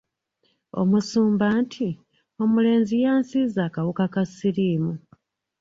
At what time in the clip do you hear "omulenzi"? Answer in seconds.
2.43-2.95